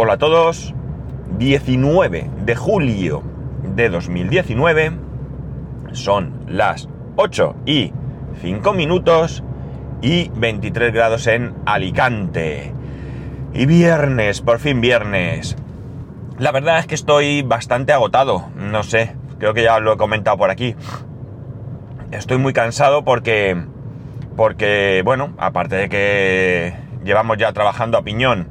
[0.00, 0.72] Hola a todos.
[1.38, 3.24] 19 de julio
[3.74, 4.92] de 2019.
[5.90, 7.92] Son las 8 y
[8.40, 9.42] 5 minutos
[10.00, 12.72] y 23 grados en Alicante.
[13.52, 15.56] Y viernes, por fin viernes.
[16.38, 18.50] La verdad es que estoy bastante agotado.
[18.54, 20.76] No sé, creo que ya lo he comentado por aquí.
[22.12, 23.64] Estoy muy cansado porque...
[24.36, 28.46] Porque, bueno, aparte de que llevamos ya trabajando a piñón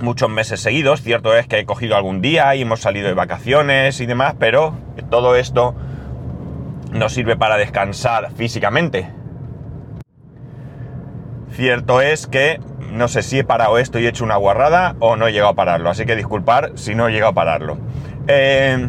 [0.00, 1.02] muchos meses seguidos.
[1.02, 4.74] Cierto es que he cogido algún día y hemos salido de vacaciones y demás, pero
[5.10, 5.74] todo esto
[6.92, 9.10] nos sirve para descansar físicamente.
[11.50, 12.60] Cierto es que
[12.92, 15.50] no sé si he parado esto y he hecho una guarrada o no he llegado
[15.50, 17.78] a pararlo, así que disculpar si no he llegado a pararlo.
[18.26, 18.88] Eh,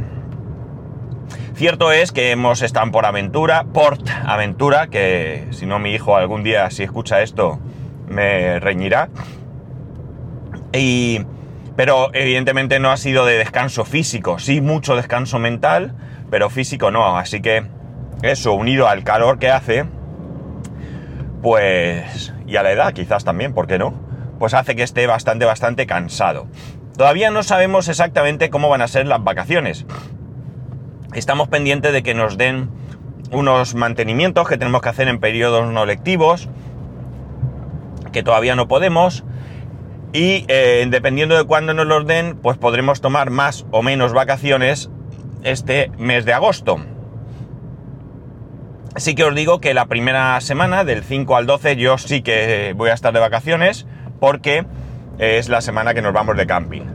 [1.55, 6.43] cierto es que hemos estado por aventura, Port Aventura, que si no mi hijo algún
[6.43, 7.59] día si escucha esto
[8.07, 9.09] me reñirá.
[10.73, 11.25] Y,
[11.75, 15.95] pero evidentemente no ha sido de descanso físico, sí mucho descanso mental,
[16.29, 17.17] pero físico no.
[17.17, 17.65] Así que
[18.21, 19.85] eso, unido al calor que hace,
[21.41, 23.93] pues, y a la edad quizás también, ¿por qué no?
[24.39, 26.47] Pues hace que esté bastante, bastante cansado.
[26.97, 29.85] Todavía no sabemos exactamente cómo van a ser las vacaciones.
[31.13, 32.69] Estamos pendientes de que nos den
[33.31, 36.49] unos mantenimientos que tenemos que hacer en periodos no lectivos,
[38.11, 39.23] que todavía no podemos,
[40.13, 44.89] y eh, dependiendo de cuándo nos los den, pues podremos tomar más o menos vacaciones
[45.43, 46.77] este mes de agosto.
[48.95, 52.73] Sí que os digo que la primera semana, del 5 al 12, yo sí que
[52.75, 53.85] voy a estar de vacaciones
[54.19, 54.65] porque
[55.19, 56.85] es la semana que nos vamos de camping.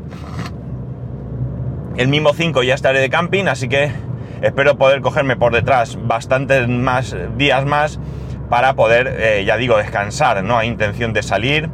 [1.96, 3.92] El mismo 5 ya estaré de camping, así que
[4.42, 8.00] espero poder cogerme por detrás bastantes más días más
[8.50, 10.42] para poder, eh, ya digo, descansar.
[10.42, 11.70] No hay intención de salir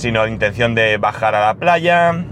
[0.00, 2.24] sino intención de bajar a la playa,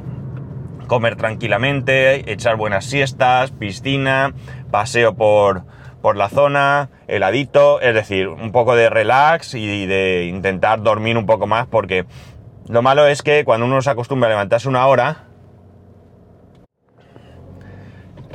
[0.86, 4.32] comer tranquilamente, echar buenas siestas, piscina,
[4.70, 5.64] paseo por,
[6.00, 11.26] por la zona, heladito, es decir, un poco de relax y de intentar dormir un
[11.26, 12.06] poco más porque
[12.70, 15.26] lo malo es que cuando uno se acostumbra a levantarse una hora,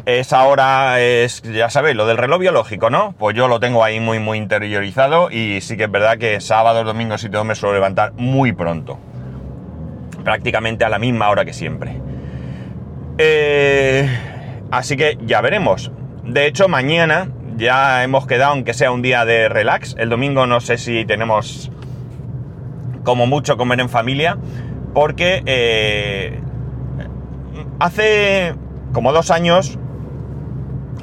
[0.06, 3.16] esa hora es, ya sabéis, lo del reloj biológico, ¿no?
[3.18, 6.86] Pues yo lo tengo ahí muy, muy interiorizado y sí que es verdad que sábados,
[6.86, 9.00] domingos y todo me suelo levantar muy pronto
[10.24, 12.00] prácticamente a la misma hora que siempre.
[13.18, 14.08] Eh,
[14.72, 15.92] así que ya veremos.
[16.24, 19.96] De hecho, mañana ya hemos quedado, aunque sea un día de relax.
[19.98, 21.72] El domingo no sé si tenemos
[23.04, 24.38] como mucho comer en familia,
[24.94, 26.40] porque eh,
[27.80, 28.56] hace
[28.94, 29.78] como dos años,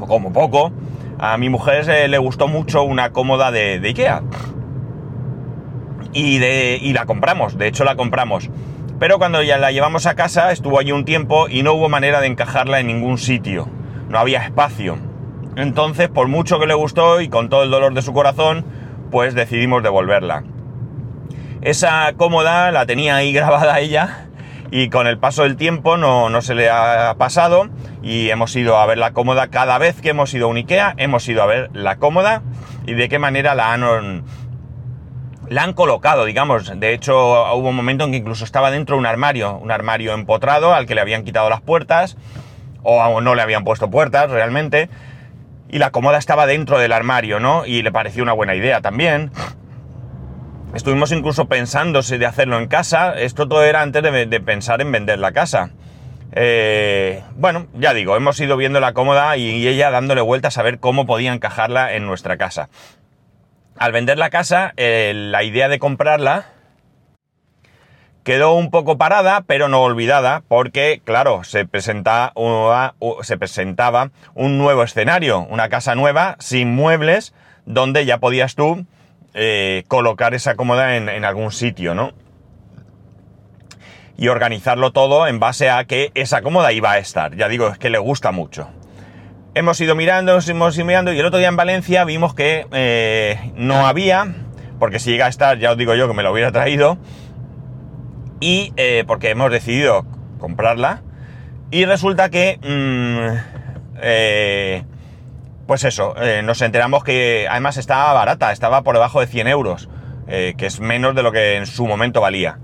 [0.00, 0.72] o como poco,
[1.18, 4.22] a mi mujer le gustó mucho una cómoda de, Ikea.
[6.12, 8.50] Y la compramos, de hecho la compramos.
[9.00, 12.20] Pero cuando ya la llevamos a casa, estuvo allí un tiempo y no hubo manera
[12.20, 13.66] de encajarla en ningún sitio.
[14.10, 14.98] No había espacio.
[15.56, 18.66] Entonces, por mucho que le gustó y con todo el dolor de su corazón,
[19.10, 20.44] pues decidimos devolverla.
[21.62, 24.26] Esa cómoda la tenía ahí grabada ella
[24.70, 27.70] y con el paso del tiempo no, no, se le ha pasado
[28.02, 30.94] y hemos ido a ver la cómoda cada vez que hemos ido a un Ikea,
[30.98, 32.42] hemos ido a ver la cómoda
[32.86, 34.24] y de qué manera la han
[35.50, 36.78] la han colocado, digamos.
[36.78, 37.16] De hecho,
[37.54, 40.86] hubo un momento en que incluso estaba dentro de un armario, un armario empotrado al
[40.86, 42.16] que le habían quitado las puertas,
[42.84, 44.88] o no le habían puesto puertas realmente,
[45.68, 47.66] y la cómoda estaba dentro del armario, ¿no?
[47.66, 49.32] Y le pareció una buena idea también.
[50.72, 53.14] Estuvimos incluso pensando si de hacerlo en casa.
[53.18, 55.70] Esto todo era antes de, pensar en vender la casa.
[56.30, 60.78] Eh, bueno, ya digo, hemos ido viendo la cómoda y ella dándole vueltas a ver
[60.78, 62.68] cómo podía encajarla en nuestra casa
[63.80, 66.44] al vender la casa, eh, la idea de comprarla
[68.24, 72.34] quedó un poco parada, pero no olvidada, porque, claro, se, presenta
[73.22, 77.32] se presentaba un nuevo escenario, una casa nueva, sin muebles,
[77.64, 78.84] donde ya podías tú
[79.32, 82.12] eh, colocar esa cómoda en, en algún sitio, ¿no?
[84.18, 87.34] Y organizarlo todo en base a que esa cómoda iba a estar.
[87.34, 88.68] Ya digo, es que le gusta mucho
[89.54, 93.52] hemos ido mirando, hemos ido mirando y el otro día en Valencia vimos que eh,
[93.56, 94.34] no había,
[94.78, 96.98] porque si llega a estar, ya os digo yo que me lo hubiera traído,
[98.40, 100.04] y eh, porque hemos decidido
[100.38, 101.02] comprarla,
[101.70, 104.84] y resulta que, mm, eh,
[105.66, 109.88] pues eso, nos enteramos que además estaba barata, estaba por debajo de 100 euros,
[110.26, 112.58] que es menos de lo que en su momento valía.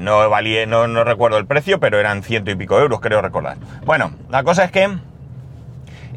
[0.00, 3.58] no valía, no, no recuerdo el precio, pero eran ciento y pico euros, creo recordar.
[3.84, 4.88] Bueno, la cosa es que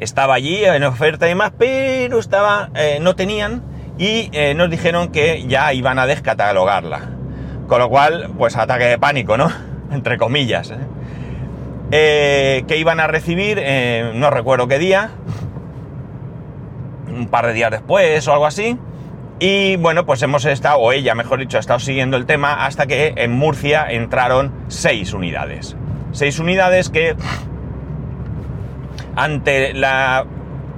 [0.00, 3.62] estaba allí en oferta y demás, pero estaba, eh, no tenían
[3.98, 7.10] y eh, nos dijeron que ya iban a descatalogarla.
[7.66, 9.50] Con lo cual, pues ataque de pánico, ¿no?
[9.90, 10.72] entre comillas,
[11.90, 12.64] ¿eh?
[12.66, 13.62] Que iban a recibir,
[14.14, 15.10] no recuerdo qué día,
[17.08, 18.78] un par de días después o algo así.
[19.38, 22.86] Y bueno, pues hemos estado, o ella mejor dicho, ha estado siguiendo el tema hasta
[22.86, 25.76] que en Murcia entraron seis unidades.
[26.12, 27.14] Seis unidades que
[29.16, 30.24] ante la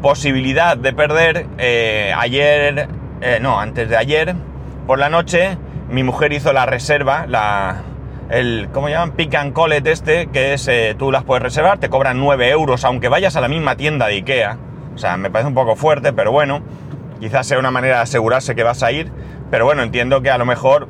[0.01, 2.89] posibilidad de perder, eh, ayer,
[3.41, 4.35] no, antes de ayer,
[4.87, 5.59] por la noche,
[5.91, 7.83] mi mujer hizo la reserva, la,
[8.31, 9.13] el, ¿cómo llaman?
[9.13, 12.85] Pick and Collet este, que es, eh, tú las puedes reservar, te cobran 9 euros,
[12.85, 14.59] aunque vayas a la misma tienda de Ikea.
[14.95, 16.63] O sea, me parece un poco fuerte, pero bueno,
[17.21, 19.11] quizás sea una manera de asegurarse que vas a ir.
[19.51, 20.89] Pero bueno, entiendo que a lo mejor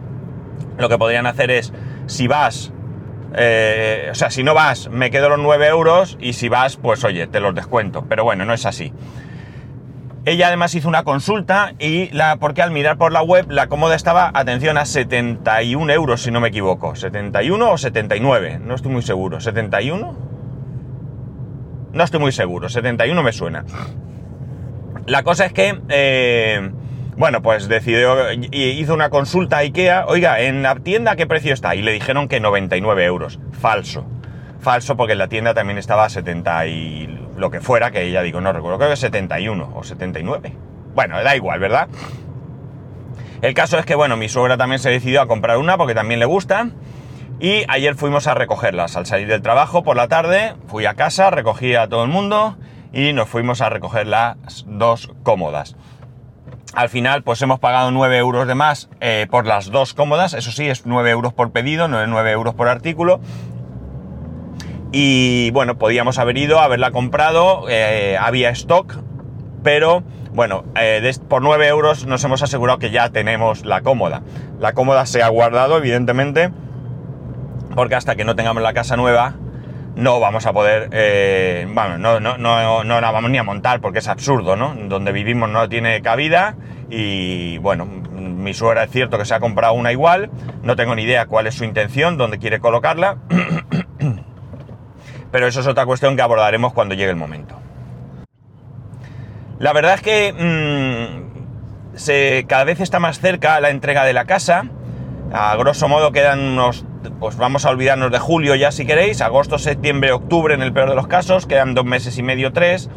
[0.78, 1.72] lo que podrían hacer es,
[2.06, 2.72] si vas,
[3.34, 7.04] eh, o sea, si no vas, me quedo los 9 euros, y si vas, pues
[7.04, 8.04] oye, te los descuento.
[8.08, 8.92] Pero bueno, no es así.
[10.24, 13.94] Ella además hizo una consulta y la, porque al mirar por la web la cómoda
[13.94, 16.94] estaba, atención, a 71 euros si no me equivoco.
[16.94, 19.38] 71 o 79, no estoy muy seguro.
[19.38, 20.16] ¿71?
[21.92, 23.64] No estoy muy seguro, 71 me suena.
[25.06, 26.70] La cosa es que, eh,
[27.18, 31.74] bueno, pues decidió, hizo una consulta a Ikea, oiga, ¿en la tienda qué precio está?
[31.74, 33.40] Y le dijeron que 99 euros.
[33.60, 34.06] Falso.
[34.60, 38.22] Falso porque en la tienda también estaba a 70 y lo que fuera, que ya
[38.22, 40.52] digo, no recuerdo, creo que 71 o 79.
[40.94, 41.88] Bueno, da igual, ¿verdad?
[43.42, 46.20] El caso es que, bueno, mi suegra también se decidió a comprar una porque también
[46.20, 46.70] le gusta.
[47.40, 48.96] Y ayer fuimos a recogerlas.
[48.96, 52.56] Al salir del trabajo por la tarde, fui a casa, recogí a todo el mundo
[52.92, 55.76] y nos fuimos a recoger las dos cómodas.
[56.74, 60.34] Al final, pues hemos pagado 9 euros de más eh, por las dos cómodas.
[60.34, 63.20] Eso sí, es 9 euros por pedido, no es 9 euros por artículo.
[64.92, 68.96] Y bueno, podíamos haber ido, haberla comprado, eh, había stock,
[69.62, 74.22] pero bueno, eh, por 9 euros nos hemos asegurado que ya tenemos la cómoda.
[74.60, 76.50] La cómoda se ha guardado, evidentemente,
[77.74, 79.34] porque hasta que no tengamos la casa nueva,
[79.98, 83.80] no vamos a poder, eh, bueno, no, no, no, no, la vamos ni a montar
[83.80, 84.72] porque es absurdo, ¿no?
[84.84, 86.54] Donde vivimos no tiene cabida
[86.88, 90.30] y bueno, mi suegra es cierto que se ha comprado una igual,
[90.62, 93.16] no tengo ni idea cuál es su intención, dónde quiere colocarla.
[95.32, 97.58] pero eso es otra cuestión que abordaremos cuando llegue el momento.
[99.58, 104.66] La verdad es que mm, cada vez está más cerca la entrega de la casa.
[105.32, 106.84] A grosso modo quedan unos,
[107.20, 110.88] pues vamos a olvidarnos de julio ya si queréis, agosto, septiembre, octubre en el peor
[110.88, 112.88] de los casos, quedan dos meses y medio, tres.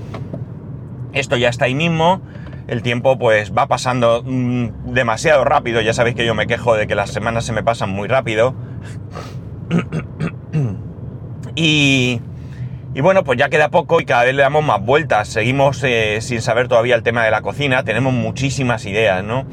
[1.14, 2.22] Esto ya está ahí mismo.
[2.68, 6.88] El tiempo pues va pasando mm, demasiado rápido, ya sabéis que yo me quejo de
[6.88, 8.56] que las semanas se me pasan muy rápido.
[11.56, 12.22] Y,
[13.02, 15.28] bueno, pues ya queda poco y cada vez le damos más vueltas.
[15.28, 19.46] Seguimos eh, sin saber todavía el tema de la cocina, tenemos muchísimas ideas, ¿no?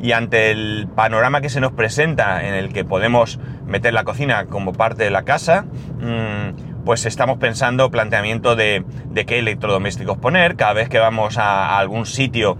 [0.00, 4.46] Y ante el panorama que se nos presenta en el que podemos meter la cocina
[4.46, 5.66] como parte de la casa,
[6.00, 8.84] mm, pues estamos pensando planteamiento de,
[9.26, 10.56] qué electrodomésticos poner.
[10.56, 12.56] Cada vez que vamos a, algún sitio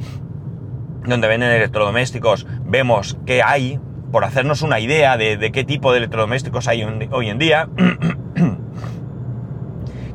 [1.05, 3.81] donde venden electrodomésticos, vemos qué hay,
[4.13, 7.69] por hacernos una idea de, qué tipo de electrodomésticos hay hoy en día.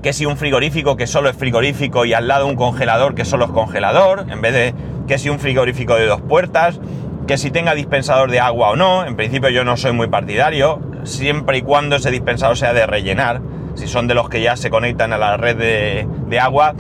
[0.04, 3.46] que si un frigorífico que solo es frigorífico y al lado un congelador que solo
[3.46, 4.76] es congelador, en vez de
[5.08, 6.80] que si un frigorífico de dos puertas,
[7.28, 10.80] que si tenga dispensador de agua o no, en principio yo no soy muy partidario,
[11.04, 13.42] siempre y cuando ese dispensador sea de rellenar,
[13.76, 16.76] si son de los que ya se conectan a la red de, agua,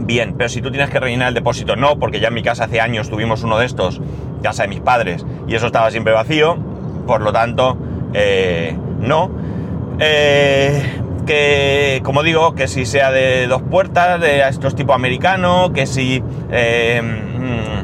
[0.00, 2.64] bien, pero si tú tienes que rellenar el depósito, no, porque ya en mi casa
[2.64, 4.00] hace años tuvimos uno de estos,
[4.42, 6.56] casa de mis padres, y eso estaba siempre vacío,
[7.06, 7.78] por lo tanto,
[8.14, 9.30] eh, no.
[10.00, 10.82] Eh,
[11.26, 16.22] que, como digo, que si sea de dos puertas, de estos tipo americano, que si
[16.50, 17.79] eh, mm,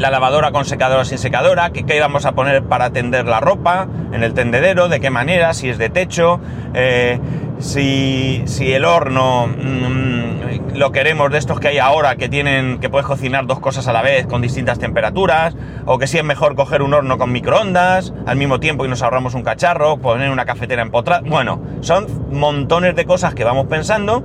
[0.00, 3.86] la lavadora con secadora sin secadora, que qué vamos a poner para tender la ropa
[4.12, 6.40] en el tendedero, de qué manera, si es de techo,
[6.72, 7.20] eh,
[7.58, 12.88] si, si, el horno mm, lo queremos de estos que hay ahora que tienen que
[12.88, 15.54] puedes cocinar dos cosas a la vez con distintas temperaturas
[15.84, 19.02] o que si es mejor coger un horno con microondas al mismo tiempo y nos
[19.02, 21.20] ahorramos un cacharro poner una cafetera empotrada.
[21.26, 24.22] Bueno son montones de cosas que vamos pensando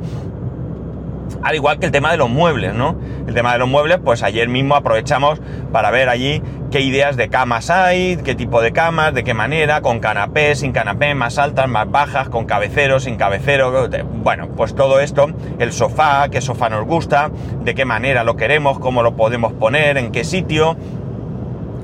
[1.44, 3.00] al igual que el tema de los muebles, ¿no?
[3.28, 5.42] El tema de los muebles, pues ayer mismo aprovechamos
[5.72, 6.42] para ver allí
[6.72, 10.72] qué ideas de camas hay, qué tipo de camas, de qué manera, con canapé, sin
[10.72, 13.90] canapé, más altas, más bajas, con cabecero, sin cabecero.
[14.24, 15.28] Bueno, pues todo esto,
[15.60, 19.98] el sofá, qué sofá nos gusta, de qué manera lo queremos, cómo lo podemos poner,
[19.98, 20.78] en qué sitio.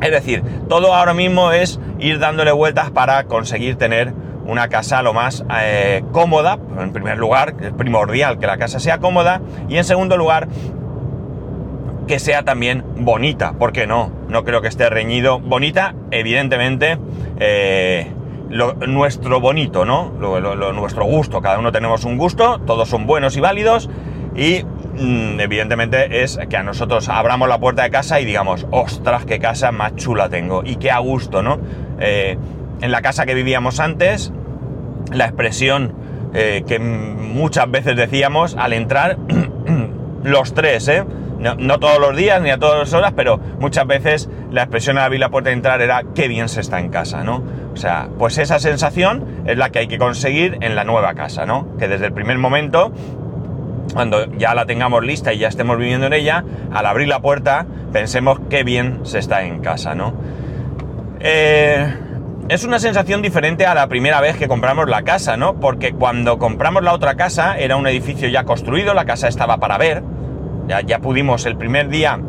[0.01, 4.13] Es decir, todo ahora mismo es ir dándole vueltas para conseguir tener
[4.51, 8.99] una casa lo más eh, cómoda, en primer lugar, es primordial que la casa sea
[8.99, 10.47] cómoda, y en segundo lugar,
[12.07, 15.39] que sea también bonita, porque no, no creo que esté reñido.
[15.39, 16.97] Bonita, evidentemente,
[17.39, 18.11] eh,
[18.49, 20.11] nuestro bonito, ¿no?
[20.73, 23.89] nuestro gusto, cada uno tenemos un gusto, todos son buenos y válidos
[24.35, 29.25] y mm, evidentemente es que a nosotros abramos la puerta de casa y digamos, ostras,
[29.25, 31.59] qué casa más chula tengo y qué a gusto, ¿no?
[31.99, 32.37] Eh,
[32.81, 34.33] en la casa que vivíamos antes,
[35.11, 35.93] la expresión
[36.33, 39.17] eh, que muchas veces decíamos al entrar,
[40.23, 41.03] los tres, ¿eh?
[41.39, 45.05] No, todos los días ni a todas las horas, pero muchas veces la expresión al
[45.05, 47.43] abrir la puerta de entrar era qué bien se está en casa, ¿no?
[47.73, 51.47] O sea, pues esa sensación es la que hay que conseguir en la nueva casa,
[51.47, 51.75] ¿no?
[51.79, 52.93] Que desde el primer momento,
[53.93, 57.65] cuando ya la tengamos lista y ya estemos viviendo en ella, al abrir la puerta
[57.91, 60.13] pensemos qué bien se está en casa, ¿no?
[61.21, 61.91] Eh,
[62.51, 65.57] es una sensación diferente a la primera vez que compramos la casa, ¿no?
[65.61, 69.77] Porque cuando compramos la otra casa era un edificio ya construido, la casa estaba para
[69.77, 70.03] ver,
[70.67, 72.19] ya, pudimos el primer día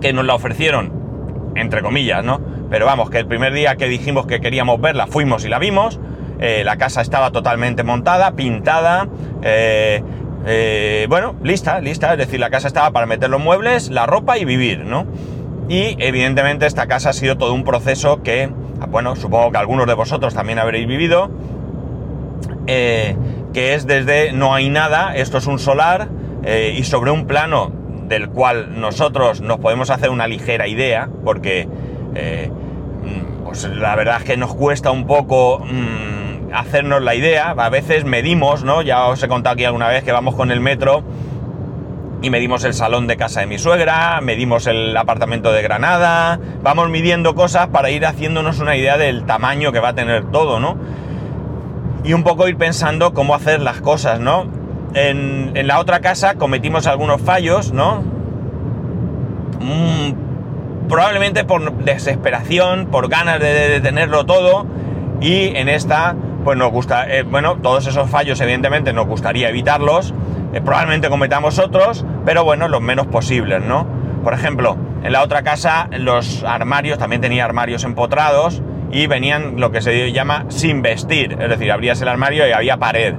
[0.00, 2.40] que nos la ofrecieron, entre comillas, ¿no?
[2.70, 6.00] Pero vamos, que el primer día que dijimos que queríamos verla, fuimos y la vimos,
[6.40, 9.08] eh, la casa estaba totalmente montada, pintada,
[9.42, 10.02] eh,
[10.46, 14.38] eh, bueno, lista, lista, es decir, la casa estaba para meter los muebles, la ropa
[14.38, 15.04] y vivir, ¿no?
[15.68, 18.50] Y evidentemente esta casa ha sido todo un proceso que
[18.82, 21.30] Ah, bueno, supongo que algunos de vosotros también habréis vivido,
[22.66, 23.16] eh,
[23.54, 26.08] que es desde no hay nada, esto es un solar,
[26.42, 27.70] eh, y sobre un plano
[28.08, 31.68] del cual nosotros nos podemos hacer una ligera idea, porque
[32.16, 37.50] eh, mm, pues la verdad es que nos cuesta un poco mm, hacernos la idea,
[37.50, 38.82] a veces medimos, ¿no?
[38.82, 41.04] Ya os he contado aquí alguna vez que vamos con el metro
[42.22, 46.88] y medimos el salón de casa de mi suegra, medimos el apartamento de Granada, vamos
[46.88, 50.76] midiendo cosas para ir haciéndonos una idea del tamaño que va a tener todo, ¿no?
[52.04, 54.46] Y un poco ir pensando cómo hacer las cosas, ¿no?
[54.94, 58.02] En, la otra casa cometimos algunos fallos, ¿no?
[59.60, 64.66] Mm, probablemente por desesperación, por ganas de, tenerlo todo,
[65.20, 66.14] y en esta,
[66.44, 70.12] pues nos gusta, eh, bueno, todos esos fallos evidentemente nos gustaría evitarlos,
[70.52, 73.86] eh, probablemente cometamos otros, pero bueno, los menos posibles, ¿no?
[74.24, 79.70] Por ejemplo, en la otra casa los armarios, también tenía armarios empotrados y venían lo
[79.70, 83.14] que se llama sin vestir, es decir, abrías el armario y había pared.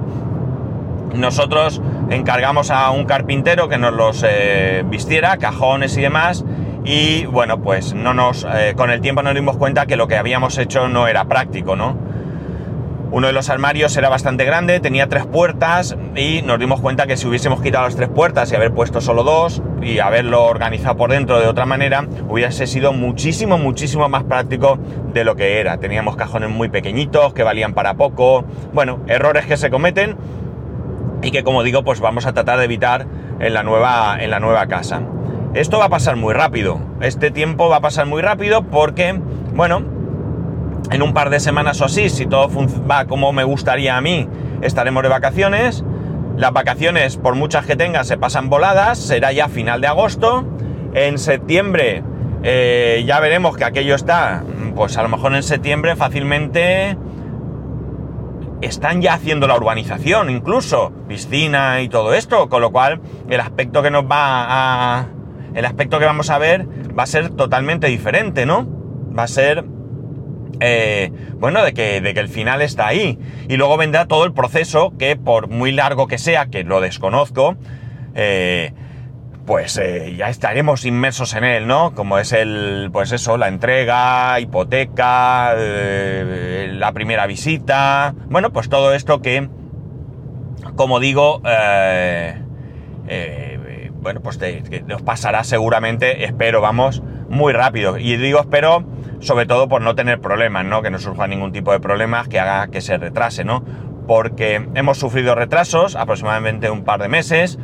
[1.14, 6.44] Nosotros encargamos a un carpintero que nos los eh, vistiera, cajones y demás,
[6.84, 10.58] y bueno, pues no nos, con el tiempo nos dimos cuenta que lo que habíamos
[10.58, 11.96] hecho no era práctico, ¿no?
[13.14, 17.16] Uno de los armarios era bastante grande, tenía tres puertas y nos dimos cuenta que
[17.16, 21.12] si hubiésemos quitado las tres puertas y haber puesto solo dos y haberlo organizado por
[21.12, 24.80] dentro de otra manera, hubiese sido muchísimo, muchísimo más práctico
[25.12, 25.78] de lo que era.
[25.78, 28.46] Teníamos cajones muy pequeñitos que valían para poco.
[28.72, 30.16] Bueno, errores que se cometen
[31.22, 33.06] y que como digo, pues vamos a tratar de evitar
[33.38, 35.02] en la nueva, en la nueva casa.
[35.54, 36.80] Esto va a pasar muy rápido.
[37.00, 39.16] Este tiempo va a pasar muy rápido porque,
[39.54, 39.93] bueno,
[40.90, 42.48] en un par de semanas o así, si todo
[42.90, 44.28] va como me gustaría a mí,
[44.62, 45.84] estaremos de vacaciones.
[46.36, 50.44] Las vacaciones, por muchas que tengas, se pasan voladas, será ya final de agosto.
[50.94, 52.02] En septiembre
[52.42, 54.42] eh, ya veremos que aquello está,
[54.74, 56.96] pues a lo mejor en septiembre fácilmente
[58.60, 63.82] están ya haciendo la urbanización, incluso piscina y todo esto, con lo cual el aspecto
[63.82, 65.06] que nos va a...
[65.54, 68.66] el aspecto que vamos a ver va a ser totalmente diferente, ¿no?
[69.16, 69.64] Va a ser
[70.60, 73.18] eh, bueno, de que, de que el final está ahí.
[73.48, 77.56] Y luego vendrá todo el proceso que por muy largo que sea, que lo desconozco,
[78.14, 78.72] eh,
[79.46, 81.94] pues eh, ya estaremos inmersos en él, ¿no?
[81.94, 89.20] Como es el, pues eso, la entrega, hipoteca, la primera visita, bueno, pues todo esto
[89.20, 89.48] que,
[90.76, 91.42] como digo,
[94.00, 94.38] bueno, pues
[94.86, 97.02] nos pasará seguramente, espero, vamos,
[97.34, 97.98] muy rápido.
[97.98, 98.84] Y digo espero
[99.24, 100.82] sobre todo por no tener problemas, ¿no?
[100.82, 103.64] Que no surja ningún tipo de problemas que haga que se retrase, ¿no?
[104.06, 107.58] Porque hemos sufrido retrasos, aproximadamente un par de meses,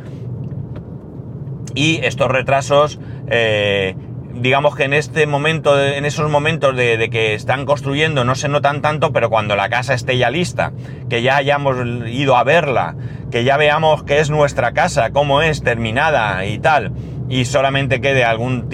[1.75, 3.95] y estos retrasos, eh,
[4.33, 8.81] digamos que en este momento, en esos momentos de, que están construyendo no se notan
[8.81, 10.73] tanto, pero cuando la casa esté ya lista,
[11.09, 12.95] que ya hayamos ido a verla,
[13.29, 16.91] que ya veamos que es nuestra casa, cómo es, terminada y tal,
[17.31, 18.67] y solamente quede algún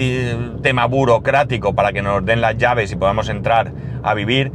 [0.62, 3.70] tema burocrático para que nos den las llaves y podamos entrar
[4.02, 4.50] a vivir,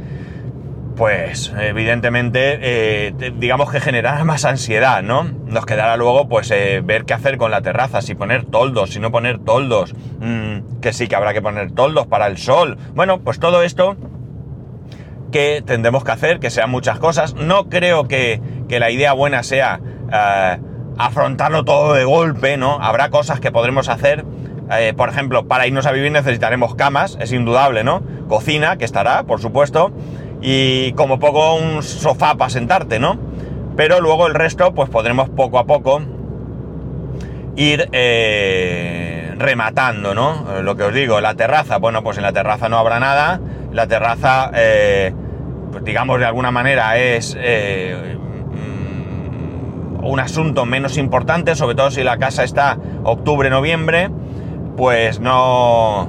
[0.94, 5.24] pues evidentemente eh, digamos que generará más ansiedad, ¿no?
[5.24, 9.00] Nos quedará luego pues eh, ver qué hacer con la terraza, si poner toldos, si
[9.00, 12.76] no poner toldos, mm, que sí que habrá que poner toldos para el sol.
[12.94, 13.96] Bueno, pues todo esto
[15.32, 17.34] que tendremos que hacer, que sean muchas cosas.
[17.36, 19.80] No creo que, que la idea buena sea...
[20.12, 20.58] Eh,
[20.98, 22.78] afrontarlo todo de golpe, ¿no?
[22.80, 24.24] Habrá cosas que podremos hacer.
[24.70, 28.02] Eh, por ejemplo, para irnos a vivir necesitaremos camas, es indudable, ¿no?
[28.28, 29.92] Cocina, que estará, por supuesto.
[30.46, 33.18] y como poco un sofá para sentarte, ¿no?
[33.76, 36.02] Pero luego el resto, pues podremos poco a poco
[37.56, 40.60] ir eh, rematando, ¿no?
[40.62, 43.40] Lo que os digo, la terraza, bueno, pues en la terraza no habrá nada,
[43.72, 45.14] la terraza, eh,
[45.72, 47.34] pues digamos de alguna manera es
[50.04, 54.10] un asunto menos importante, sobre todo si la casa está octubre-noviembre,
[54.76, 56.08] pues no,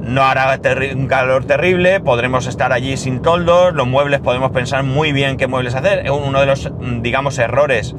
[0.00, 0.58] no hará
[0.94, 5.46] un calor terrible, podremos estar allí sin toldos, los muebles podemos pensar muy bien qué
[5.46, 6.70] muebles hacer, uno de los,
[7.02, 7.94] digamos, errores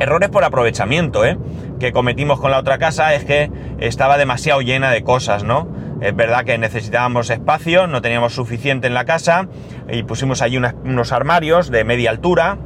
[0.00, 1.36] errores por aprovechamiento, ¿eh?
[1.78, 5.68] que cometimos con la otra casa es que estaba demasiado llena de cosas, ¿no?
[6.00, 9.48] Es verdad que necesitábamos espacio, no teníamos suficiente en la casa
[9.90, 12.56] y pusimos allí unos armarios de media altura.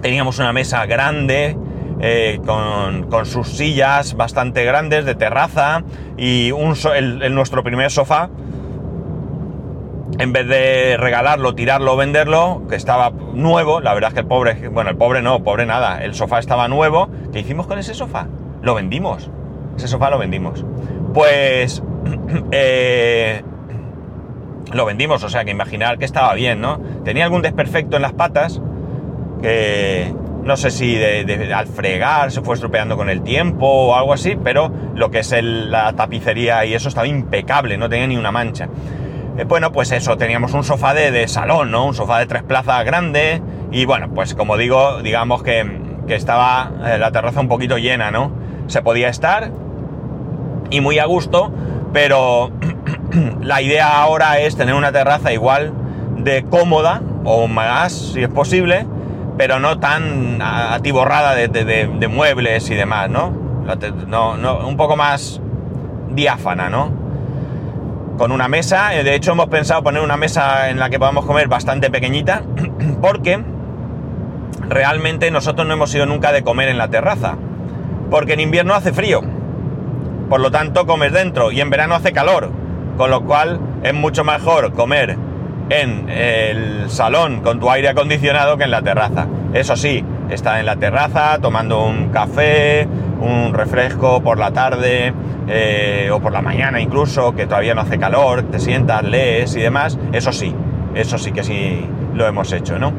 [0.00, 1.56] Teníamos una mesa grande
[2.00, 5.84] eh, con, sus sillas bastante grandes de terraza
[6.16, 6.74] y un,
[7.30, 8.30] nuestro primer sofá
[10.18, 14.26] en vez de regalarlo, tirarlo o venderlo, que estaba nuevo, la verdad es que el
[14.26, 17.94] pobre, bueno, el pobre no, pobre nada, el sofá estaba nuevo, ¿qué hicimos con ese
[17.94, 18.26] sofá?
[18.62, 19.30] Lo vendimos,
[19.76, 20.64] ese sofá lo vendimos.
[21.14, 21.82] Pues
[22.52, 23.42] eh,
[24.72, 26.78] lo vendimos, o sea que imaginar que estaba bien, ¿no?
[27.04, 28.60] Tenía algún desperfecto en las patas,
[29.42, 30.98] que no sé si
[31.52, 35.34] al fregar se fue estropeando con el tiempo o algo así, pero lo que es
[35.42, 38.68] la tapicería y eso estaba impecable, no tenía ni una mancha.
[39.38, 41.86] Eh, bueno, pues eso, teníamos un sofá de, salón, ¿no?
[41.86, 46.98] Un sofá de tres plazas grande y bueno, pues como digo, digamos que, estaba eh,
[46.98, 48.32] la terraza un poquito llena, ¿no?
[48.66, 49.50] Se podía estar
[50.68, 51.50] y muy a gusto,
[51.94, 52.50] pero
[53.40, 55.72] la idea ahora es tener una terraza igual
[56.18, 58.84] de cómoda o más, si es posible,
[59.36, 63.32] pero no tan atiborrada de, muebles y demás, ¿no?
[64.06, 65.40] no, un poco más
[66.10, 67.02] diáfana, ¿no?
[68.18, 68.94] con una mesa.
[68.94, 72.42] Eh, de hecho, hemos pensado poner una mesa en la que podamos comer bastante pequeñita,
[73.00, 73.42] porque
[74.68, 77.36] realmente nosotros no hemos ido nunca de comer en la terraza.
[78.10, 79.22] Porque en invierno hace frío.
[80.28, 82.50] Por lo tanto, comes dentro y en verano hace calor.
[82.96, 85.16] Con lo cual es mucho mejor comer
[85.68, 89.26] en el salón con tu aire acondicionado que en la terraza.
[89.52, 92.86] Eso sí, está en la terraza tomando un café,
[93.20, 95.12] un refresco por la tarde,
[95.48, 99.60] eh, o por la mañana incluso, que todavía no hace calor, te sientas, lees y
[99.60, 100.54] demás, eso sí,
[100.94, 102.92] eso sí que sí lo hemos hecho, ¿no?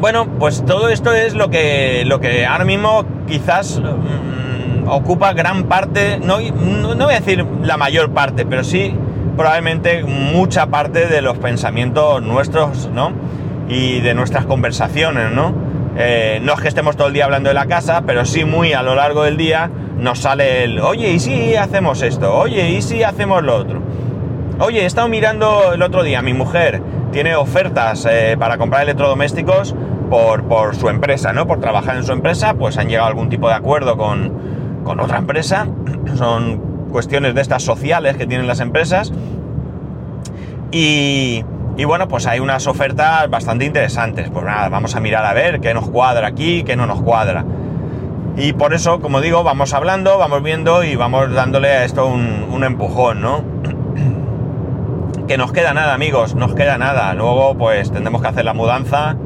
[0.00, 5.64] Bueno, pues todo esto es lo que, lo que ahora mismo quizás mm, ocupa gran
[5.64, 8.94] parte, no, no voy a decir la mayor parte, pero sí
[9.36, 13.12] probablemente mucha parte de los pensamientos nuestros, ¿no?
[13.68, 15.54] Y de nuestras conversaciones, ¿no?
[15.96, 18.72] Eh, no es que estemos todo el día hablando de la casa, pero sí muy
[18.72, 22.34] a lo largo del día nos sale el, oye, ¿y si hacemos esto?
[22.34, 23.82] Oye, ¿y si hacemos lo otro?
[24.58, 29.74] Oye, he estado mirando el otro día, mi mujer tiene ofertas eh, para comprar electrodomésticos
[30.08, 31.46] por, por, su empresa, ¿no?
[31.46, 34.98] Por trabajar en su empresa, pues han llegado a algún tipo de acuerdo con, con
[34.98, 35.66] otra empresa.
[36.16, 39.12] Son cuestiones de estas sociales que tienen las empresas.
[40.70, 41.44] Y,
[41.76, 44.30] y bueno, pues hay unas ofertas bastante interesantes.
[44.30, 47.44] Pues nada, vamos a mirar a ver qué nos cuadra aquí, qué no nos cuadra.
[48.36, 52.64] Y por eso, como digo, vamos hablando, vamos viendo y vamos dándole a esto un,
[52.64, 53.44] empujón, ¿no?
[55.28, 57.12] que nos queda nada, amigos, nos queda nada.
[57.14, 59.16] Luego, pues tendremos que hacer la mudanza.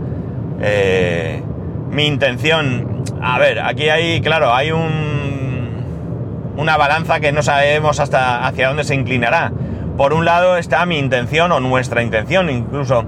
[0.61, 1.43] Eh,
[1.91, 5.26] mi intención, a ver, aquí hay, claro, hay un,
[6.57, 9.53] una balanza que no sabemos hasta hacia dónde se inclinará
[9.97, 13.05] por un lado está mi intención o nuestra intención incluso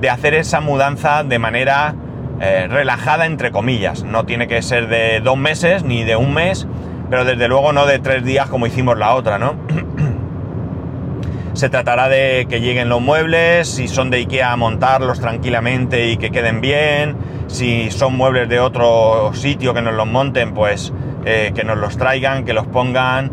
[0.00, 1.94] de hacer esa mudanza de manera
[2.40, 4.02] eh, relajada entre comillas.
[4.02, 6.66] No tiene que ser de dos meses ni de un mes,
[7.08, 9.54] pero desde luego no de tres días como hicimos la otra, ¿no?
[11.54, 16.30] Se tratará de que lleguen los muebles, si son de Ikea montarlos tranquilamente y que
[16.30, 17.14] queden bien,
[17.46, 20.92] si son muebles de otro sitio que nos los monten, pues
[21.24, 23.30] eh, que nos los traigan, que los pongan,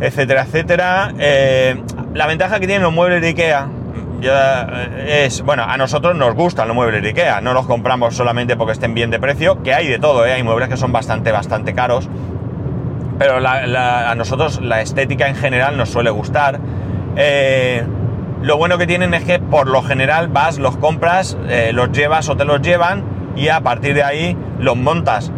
[0.00, 1.12] etcétera, etcétera.
[1.18, 1.80] Eh,
[2.14, 3.68] la ventaja que tienen los muebles de Ikea
[4.20, 8.56] eh, es, bueno, a nosotros nos gustan los muebles de Ikea, no los compramos solamente
[8.56, 11.72] porque estén bien de precio, que hay de todo, hay muebles que son bastante, bastante
[11.72, 12.08] caros,
[13.18, 16.58] pero a nosotros la estética en general nos suele gustar.
[18.40, 21.36] Lo bueno que tienen es que por lo general vas, los compras,
[21.72, 23.02] los llevas o te los llevan
[23.34, 25.32] y a partir de ahí los montas.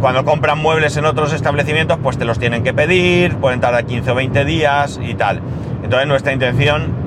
[0.00, 4.10] Cuando compran muebles en otros establecimientos, pues te los tienen que pedir, pueden tardar 15
[4.10, 5.40] o 20 días y tal.
[5.82, 7.04] Entonces nuestra intención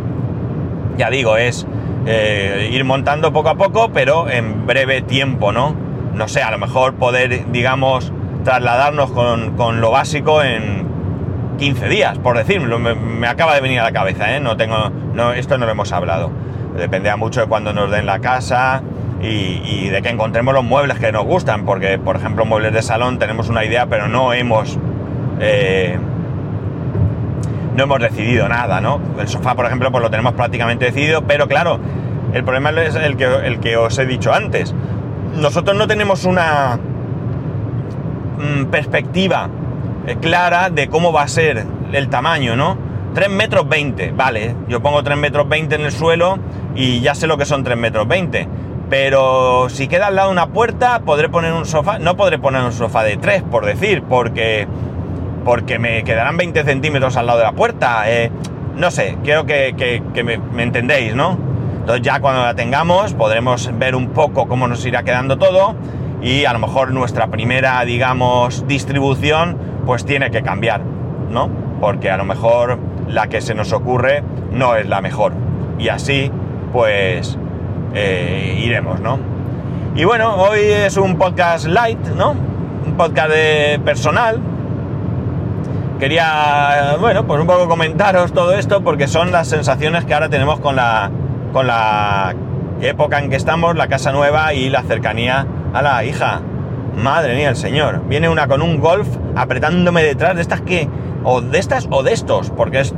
[0.98, 1.66] ya digo, es
[2.06, 5.76] eh, ir montando poco a poco, pero en breve tiempo, ¿no?
[6.13, 8.12] No sé, a lo mejor poder, digamos,
[8.44, 10.88] trasladarnos con, lo básico en,
[11.58, 14.40] 15 días, por decirlo, me, me acaba de venir a la cabeza, ¿eh?
[14.40, 16.32] No tengo, no, esto no lo hemos hablado.
[16.78, 18.84] Dependerá mucho de cuando nos den la casa
[19.22, 23.20] y, de que encontremos los muebles que nos gustan, porque, por ejemplo, muebles de salón
[23.20, 24.78] tenemos una idea, pero no hemos...
[25.40, 25.98] eh,
[27.76, 29.00] no hemos decidido nada, ¿no?
[29.20, 31.80] El sofá, por ejemplo, pues lo tenemos prácticamente decidido, pero claro,
[32.34, 34.74] el problema es el que, el que os he dicho antes.
[35.36, 36.80] Nosotros no tenemos una
[38.38, 39.50] mm, perspectiva
[40.08, 42.78] eh, clara de cómo va a ser el tamaño, ¿no?
[43.14, 46.38] 3 metros 20, vale, yo pongo 3 metros 20 en el suelo
[46.76, 48.48] y ya sé lo que son 3 metros 20.
[48.89, 52.00] Pero si queda al lado una puerta, podré poner un sofá.
[52.00, 54.67] No podré poner un sofá de 3, por decir, porque
[55.43, 58.04] porque me quedarán 20 centímetros al lado de la puerta.
[58.12, 58.30] eh,
[58.76, 61.38] no sé, creo que, me, me entendéis, ¿no?
[61.80, 65.73] Entonces ya cuando la tengamos podremos ver un poco cómo nos irá quedando todo
[66.21, 70.82] y a lo mejor nuestra primera, digamos, distribución pues tiene que cambiar,
[71.30, 71.50] ¿no?
[71.80, 74.21] Porque a lo mejor la que se nos ocurre
[74.52, 75.34] no es la mejor.
[75.80, 76.32] Y así
[76.73, 77.38] pues
[77.93, 79.19] eh, iremos, ¿no?
[79.95, 82.32] Y bueno, hoy es un podcast light, ¿no?
[82.86, 84.39] Un podcast de personal,
[86.00, 90.60] quería, bueno, pues un poco comentaros todo esto porque son las sensaciones que ahora tenemos
[90.60, 91.10] con la,
[91.52, 92.36] con la
[92.82, 96.41] época en que estamos, la casa nueva y la cercanía a la hija.
[96.95, 98.02] Madre mía, el señor.
[98.08, 100.88] Viene una con un golf apretándome detrás de estas que,
[101.23, 102.93] o de estas o de estos, porque es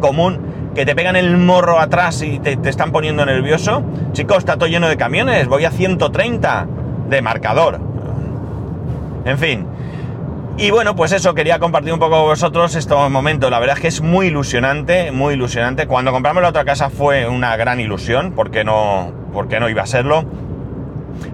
[0.00, 3.82] común que te pegan el morro atrás y te, te están poniendo nervioso.
[4.12, 6.66] Chicos, está todo lleno de camiones, voy a 130
[7.08, 7.80] de marcador.
[9.24, 9.66] En fin,
[10.56, 13.50] y bueno, pues eso, quería compartir un poco con vosotros este momento.
[13.50, 15.88] La verdad es que es muy ilusionante, muy ilusionante.
[15.88, 19.86] Cuando compramos la otra casa fue una gran ilusión, porque no, porque no iba a
[19.86, 20.24] serlo.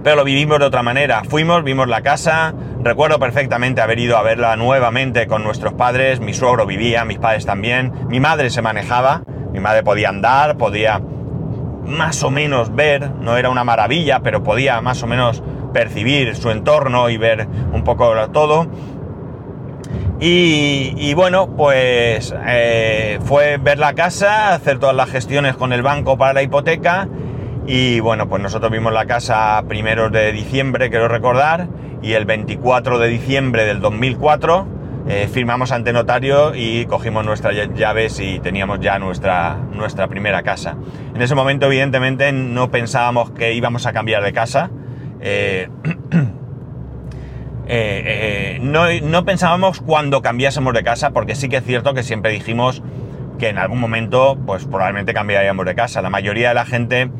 [0.03, 1.23] Pero lo vivimos de otra manera.
[1.29, 2.55] Fuimos, vimos la casa.
[2.83, 6.21] Recuerdo perfectamente haber ido a verla nuevamente con nuestros padres.
[6.21, 7.93] Mi suegro vivía, mis padres también.
[8.09, 9.23] Mi madre se manejaba.
[9.53, 11.01] Mi madre podía andar, podía
[11.85, 13.11] más o menos ver.
[13.11, 17.85] No era una maravilla, pero podía más o menos percibir su entorno y ver un
[17.85, 18.67] poco todo.
[20.23, 26.19] Y, bueno, pues eh, fue ver la casa, hacer todas las gestiones con el banco
[26.19, 27.09] para la hipoteca.
[27.67, 31.69] Y bueno, pues nosotros vimos la casa a primeros de diciembre, quiero recordar,
[32.03, 37.75] y el 24 de diciembre del 2004 eh, firmamos ante notario y cogimos nuestras ll-
[37.75, 40.77] llaves y teníamos ya nuestra, nuestra primera casa.
[41.15, 44.71] En ese momento, evidentemente, no pensábamos que íbamos a cambiar de casa.
[47.73, 52.03] Eh, eh, no, no pensábamos cuando cambiásemos de casa, porque sí que es cierto que
[52.03, 52.83] siempre dijimos
[53.39, 56.03] que en algún momento, pues probablemente cambiaríamos de casa.
[56.03, 57.11] La mayoría de la gente,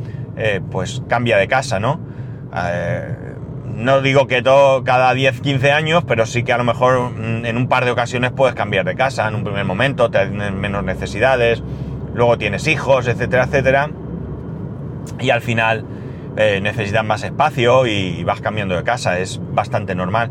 [0.73, 2.01] pues cambia de casa, ¿no?
[3.75, 7.47] No digo que todo cada 10, 15 años, pero sí que a lo mejor mm,
[7.47, 9.27] en un par de ocasiones puedes cambiar de casa.
[9.29, 11.63] En un primer momento tienes menos necesidades,
[12.15, 13.91] luego tienes hijos, etcétera, etcétera.
[15.19, 15.85] Y al final
[16.37, 20.31] eh, necesitas más espacio y vas cambiando de casa, es bastante normal.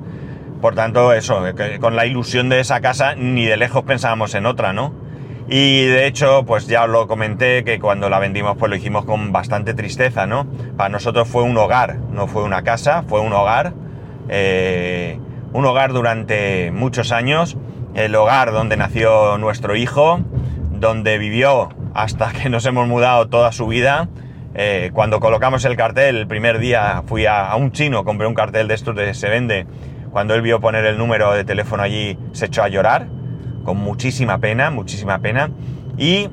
[0.62, 4.46] Por tanto, eso, que con la ilusión de esa casa ni de lejos pensábamos en
[4.46, 4.94] otra, ¿no?
[5.52, 9.06] Y de hecho, pues ya os lo comenté que cuando la vendimos pues lo hicimos
[9.06, 10.46] con bastante tristeza, ¿no?
[10.78, 13.74] Para nosotros fue un hogar, no fue una casa, fue un hogar.
[14.30, 15.20] eh,
[15.52, 17.58] un hogar durante muchos años,
[17.96, 20.20] el hogar donde nació nuestro hijo,
[20.72, 24.08] donde vivió hasta que nos hemos mudado toda su vida.
[24.56, 28.36] Eh, cuando colocamos el cartel, el primer día fui a, a un chino, compré un
[28.36, 29.66] cartel de estos de se vende.
[30.12, 33.08] Cuando él vio poner el número de teléfono allí, se echó a llorar,
[33.70, 35.52] con muchísima pena, muchísima pena.
[35.96, 36.28] Y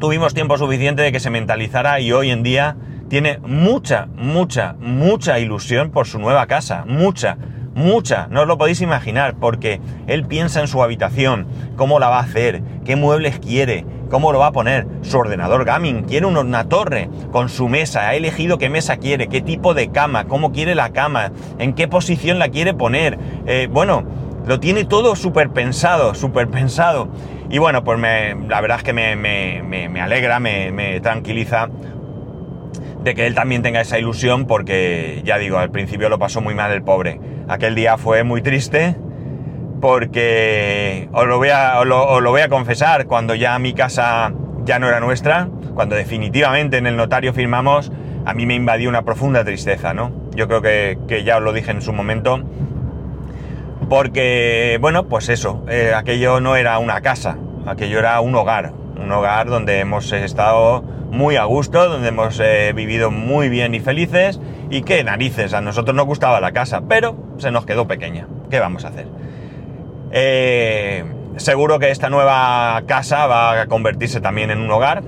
[0.00, 2.76] tuvimos tiempo suficiente de que se mentalizara y hoy en día
[3.10, 6.86] tiene mucha, mucha, mucha ilusión por su nueva casa.
[6.88, 7.36] Mucha,
[7.74, 8.28] mucha.
[8.30, 12.22] No os lo podéis imaginar porque él piensa en su habitación, cómo la va a
[12.22, 17.10] hacer, qué muebles quiere, cómo lo va a poner, su ordenador gaming, quiere una, torre
[17.32, 20.94] con su mesa, ha elegido qué mesa quiere, qué tipo de cama, cómo quiere la
[20.94, 23.18] cama, en qué posición la quiere poner.
[23.44, 24.04] Eh, bueno,
[24.46, 27.08] lo tiene todo súper pensado, súper pensado.
[27.50, 31.68] Y bueno, pues me- la verdad es que me, me- me- alegra, me, tranquiliza
[33.02, 36.54] de que él también tenga esa ilusión porque, ya digo, al principio lo pasó muy
[36.54, 37.20] mal el pobre.
[37.48, 38.96] Aquel día fue muy triste
[39.80, 41.86] porque, os lo voy a, os
[42.22, 44.32] lo voy a confesar, cuando ya mi casa
[44.64, 47.92] ya no era nuestra, cuando definitivamente en el notario firmamos,
[48.24, 50.10] a mí me invadió una profunda tristeza, ¿no?
[50.34, 52.42] Yo creo que, que ya os lo dije en su momento,
[53.88, 59.10] porque, bueno, pues eso, eh, aquello no era una casa, aquello era un hogar, un
[59.12, 64.40] hogar donde hemos estado muy a gusto, donde hemos eh, vivido muy bien y felices,
[64.70, 68.26] y que narices, a nosotros nos gustaba la casa, pero se nos quedó pequeña.
[68.50, 69.06] ¿Qué vamos a hacer?
[70.10, 71.04] Eh,
[71.36, 75.04] seguro que esta nueva casa va a convertirse también en un hogar.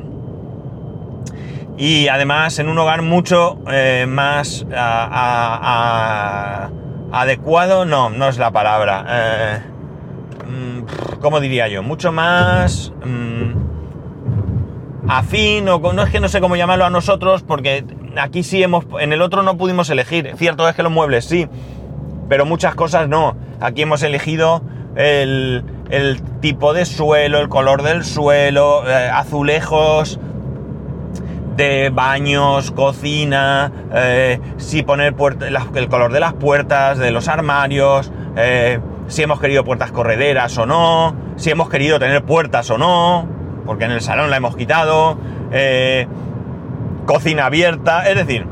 [1.77, 3.61] Y además en un hogar mucho
[4.09, 4.67] más
[7.13, 9.05] adecuado, no, no es la palabra.
[9.09, 9.59] Eh,
[10.49, 11.83] mm, ¿Cómo diría yo?
[11.83, 13.53] Mucho más mm,
[15.09, 17.85] afín, o no es que no sé cómo llamarlo a nosotros, porque
[18.17, 20.33] aquí sí hemos, en el otro no pudimos elegir.
[20.37, 21.49] Cierto es que los muebles sí,
[22.29, 23.37] pero muchas cosas no.
[23.61, 24.63] Aquí hemos elegido
[24.97, 25.65] el,
[26.41, 30.21] tipo de suelo, el color del suelo, eh, azulejos
[31.59, 35.15] de baños, cocina, eh, si poner
[35.75, 40.65] el color de las puertas, de los armarios, eh, si hemos querido puertas correderas o
[40.65, 43.29] no, si hemos querido tener puertas o no,
[43.67, 45.19] porque en el salón la hemos quitado,
[47.07, 48.47] cocina abierta, es decir,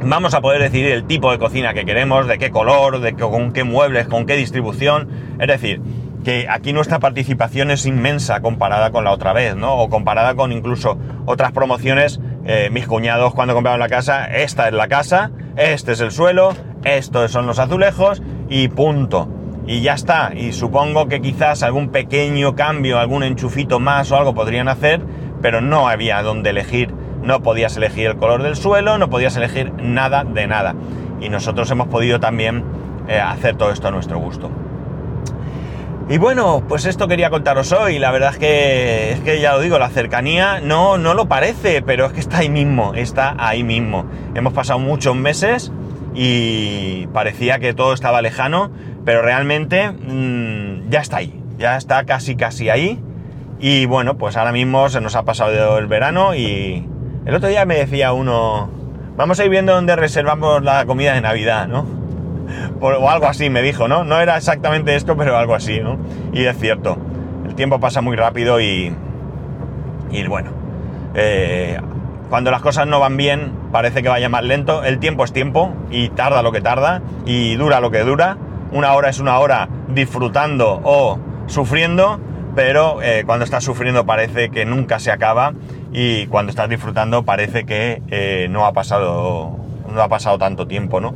[0.00, 3.52] vamos a poder decidir el tipo de cocina que queremos, de qué color, de con
[3.52, 5.08] qué muebles, con qué distribución.
[5.38, 5.80] Es decir,
[6.24, 9.74] que aquí nuestra participación es inmensa comparada con la otra vez, ¿no?
[9.74, 12.20] O comparada con incluso otras promociones.
[12.46, 16.54] Eh, mis cuñados cuando compraron la casa, esta es la casa, este es el suelo,
[16.84, 19.28] estos son los azulejos y punto.
[19.66, 20.32] Y ya está.
[20.34, 25.00] Y supongo que quizás algún pequeño cambio, algún enchufito más o algo podrían hacer,
[25.40, 26.92] pero no había donde elegir
[27.24, 30.74] no podías elegir el color del suelo, no podías elegir nada de nada.
[31.20, 32.62] Y nosotros hemos podido también
[33.08, 34.50] eh, hacer todo esto a nuestro gusto.
[36.08, 37.98] Y bueno, pues esto quería contaros hoy.
[37.98, 41.80] La verdad es que, es que ya lo digo, la cercanía no, no lo parece,
[41.80, 44.04] pero es que está ahí mismo, está ahí mismo.
[44.34, 45.72] Hemos pasado muchos meses
[46.14, 48.70] y parecía que todo estaba lejano,
[49.06, 53.00] pero realmente mm, ya está ahí, ya está casi casi ahí.
[53.58, 56.86] Y bueno, pues ahora mismo se nos ha pasado el verano y,
[57.24, 58.68] el otro día me decía uno,
[59.16, 62.03] vamos a ir viendo dónde reservamos la comida de Navidad, ¿no?
[62.80, 64.04] O algo así me dijo, ¿no?
[64.04, 65.98] No era exactamente esto, pero algo así, ¿no?
[66.32, 66.98] Y es cierto,
[67.46, 68.94] el tiempo pasa muy rápido y,
[70.10, 70.50] y bueno,
[71.14, 71.78] eh,
[72.28, 75.72] cuando las cosas no van bien parece que vaya más lento, el tiempo es tiempo
[75.90, 78.36] y tarda lo que tarda y dura lo que dura,
[78.72, 82.18] una hora es una hora disfrutando o sufriendo,
[82.54, 85.52] pero eh, cuando estás sufriendo parece que nunca se acaba
[85.92, 89.58] y cuando estás disfrutando parece que eh, no ha pasado
[89.92, 91.14] no ha pasado tanto tiempo, ¿no?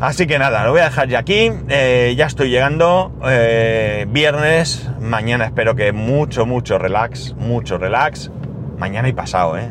[0.00, 1.50] Así que nada, lo voy a dejar ya aquí.
[1.68, 3.12] Eh, ya estoy llegando.
[3.24, 4.90] Eh, viernes.
[5.00, 7.34] Mañana espero que mucho, mucho relax.
[7.36, 8.30] Mucho relax.
[8.78, 9.70] Mañana y pasado, ¿eh?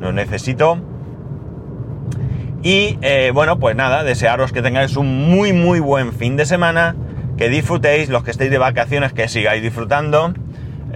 [0.00, 0.78] Lo necesito.
[2.62, 2.98] Y
[3.32, 6.96] bueno, pues nada, desearos que tengáis un muy, muy buen fin de semana.
[7.36, 10.34] Que disfrutéis, los que estéis de vacaciones, que sigáis disfrutando.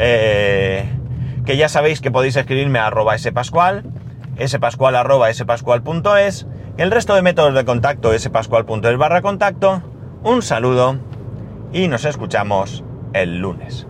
[0.02, 0.84] Eh,
[1.44, 3.84] que ya sabéis que podéis escribirme a arroba spascual,
[4.46, 9.82] spascual arroba spascual.es, el resto de métodos de contacto spascual.es barra contacto.
[10.22, 10.96] Un saludo
[11.72, 13.86] y nos escuchamos el lunes.